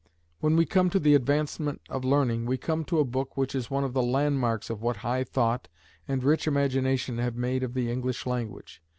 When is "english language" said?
7.91-8.81